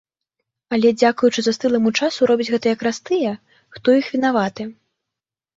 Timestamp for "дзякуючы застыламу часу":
1.01-2.21